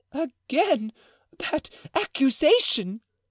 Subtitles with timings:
[0.13, 0.93] "Again
[1.37, 3.01] that accusation!"